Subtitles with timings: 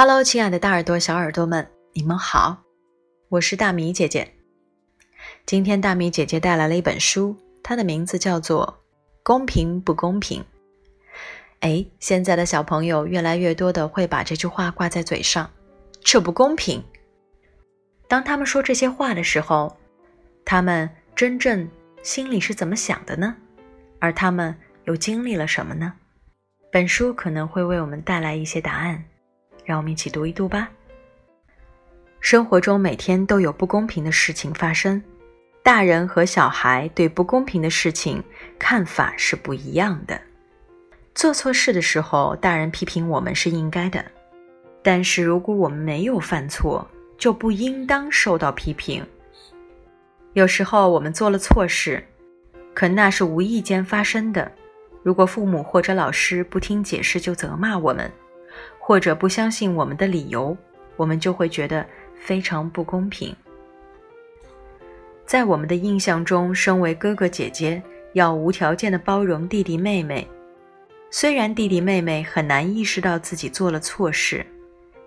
[0.00, 2.62] Hello，亲爱的大耳朵、小耳朵们，你们好，
[3.30, 4.32] 我是大米姐姐。
[5.44, 8.78] 今天大米姐姐带来了一本书，它的名字叫做
[9.24, 10.40] 《公平不公平》。
[11.58, 15.50] 哎，现在的小朋友越来越多的会把这句话挂在嘴上，
[16.00, 16.80] 这不公平。
[18.06, 19.76] 当他们说这些话的时候，
[20.44, 21.68] 他们真正
[22.04, 23.34] 心里是怎么想的呢？
[23.98, 25.92] 而他们又经历了什么呢？
[26.70, 29.04] 本书可能会为我们带来一些答案。
[29.68, 30.66] 让我们一起读一读吧。
[32.20, 35.02] 生活中每天都有不公平的事情发生，
[35.62, 38.24] 大人和小孩对不公平的事情
[38.58, 40.18] 看法是不一样的。
[41.14, 44.02] 做错事的时候，大人批评我们是应该的，
[44.82, 46.88] 但是如果我们没有犯错，
[47.18, 49.06] 就不应当受到批评。
[50.32, 52.02] 有时候我们做了错事，
[52.72, 54.50] 可那是无意间发生的。
[55.02, 58.10] 如果父母或者老师不听解释就责骂我们。
[58.88, 60.56] 或者不相信我们的理由，
[60.96, 61.84] 我们就会觉得
[62.18, 63.36] 非常不公平。
[65.26, 67.82] 在我们的印象中，身为哥哥姐姐
[68.14, 70.26] 要无条件的包容弟弟妹妹。
[71.10, 74.42] 虽然弟弟妹妹很难意识到自己做了错事，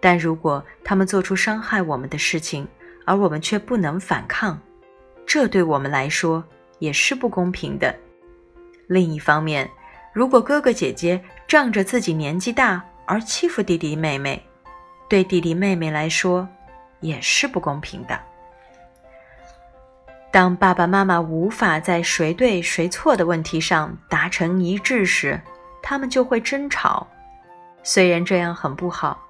[0.00, 2.66] 但如果他们做出伤害我们的事情，
[3.04, 4.58] 而我们却不能反抗，
[5.26, 6.42] 这对我们来说
[6.78, 7.94] 也是不公平的。
[8.86, 9.70] 另一方面，
[10.14, 14.42] 如果哥哥姐姐仗着自己年纪大，而欺负弟弟妹妹，
[15.08, 16.46] 对弟弟妹妹来说
[17.00, 18.18] 也是不公平的。
[20.32, 25.40] 当爸爸妈妈无法在谁对谁错的问题上达成一致时，
[25.82, 27.06] 他们就会争吵。
[27.82, 29.24] 虽然这样很不好，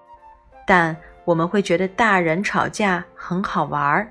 [0.67, 4.11] 但我们会觉得大人吵架很好玩儿。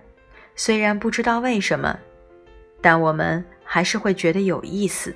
[0.55, 1.99] 虽然不知道为什么，
[2.81, 5.13] 但我们还是会觉得有意思。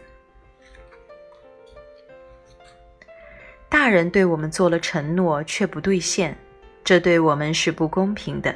[3.81, 6.37] 大人对我们做了承诺却不兑现，
[6.83, 8.53] 这对我们是不公平的。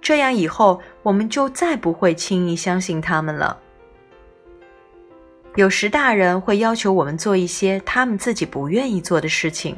[0.00, 3.60] 这样以后我们就再不会轻易相信他们了。
[5.56, 9.76] 有时大人会要求我们做一些他们自己不愿意做的事情，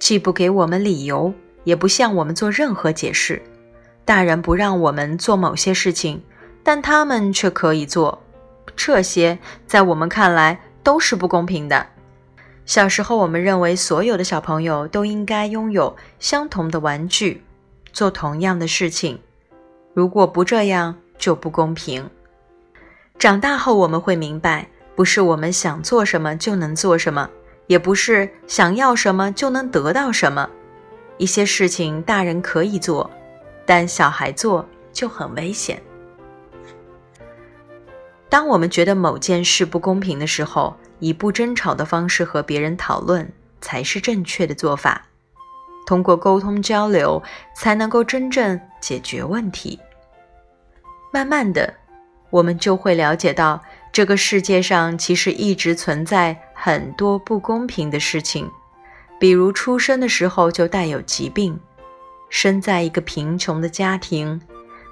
[0.00, 3.40] 既不给我们理由，也不向我们做任何解释。
[4.04, 6.20] 大人不让我们做某些事情，
[6.64, 8.20] 但他们却可以做，
[8.74, 9.38] 这些
[9.68, 11.86] 在我们看来都是不公平的。
[12.66, 17.42] 小时候，我们认为所有的小朋友都应该拥有相同的玩具，
[17.92, 19.20] 做同样的事情。
[19.92, 22.08] 如果不这样，就不公平。
[23.18, 24.66] 长大后，我们会明白，
[24.96, 27.28] 不是我们想做什么就能做什么，
[27.66, 30.48] 也不是想要什么就能得到什么。
[31.18, 33.08] 一些事情大人可以做，
[33.66, 35.80] 但小孩做就很危险。
[38.34, 45.06] 当我们觉得某件事不公平的时候，以不争吵的方式和别人讨论才是正确的做法。
[45.86, 47.22] 通过沟通交流，
[47.54, 49.78] 才能够真正解决问题。
[51.12, 51.74] 慢慢的，
[52.30, 53.62] 我们就会了解到，
[53.92, 58.50] 这个世界上其实一直存在很多不公平的事情，
[59.20, 61.56] 比如出生的时候就带有疾病，
[62.28, 64.42] 生在一个贫穷的家庭，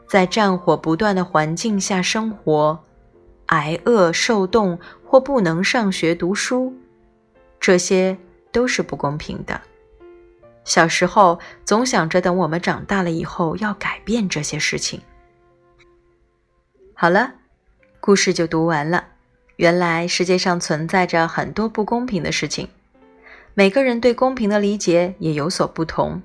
[0.08, 2.84] 在战火不断的环境下生活。
[3.52, 6.74] 挨饿受冻或不能上学读书，
[7.60, 8.16] 这些
[8.50, 9.60] 都是不公平的。
[10.64, 15.02] 小时候总想着等我们长大了以后要改变这些事情。
[16.94, 17.34] 好了，
[18.00, 19.04] 故事就读完了。
[19.56, 22.66] 原来世界上存在着很多不公平的事情，
[23.52, 26.22] 每个人对公平的理解也有所不同。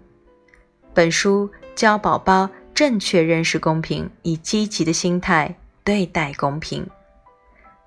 [0.93, 6.87] 本书教宝宝正确认识公平，以积极的心态对待公平。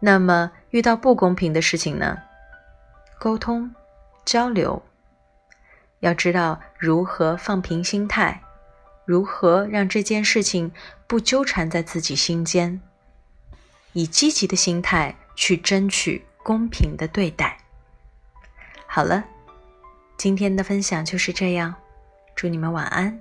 [0.01, 2.19] 那么，遇到不公平的事情呢？
[3.19, 3.75] 沟通、
[4.25, 4.83] 交流，
[5.99, 8.43] 要知道如何放平心态，
[9.05, 10.73] 如何让这件事情
[11.07, 12.81] 不纠缠在自己心间，
[13.93, 17.59] 以积极的心态去争取公平的对待。
[18.87, 19.25] 好了，
[20.17, 21.75] 今天的分享就是这样，
[22.35, 23.21] 祝你们晚安。